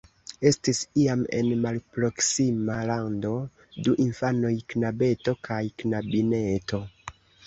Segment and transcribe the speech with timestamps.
[0.49, 3.33] Estis iam en malproksima lando
[3.87, 6.81] du infanoj, knabeto kaj knabineto.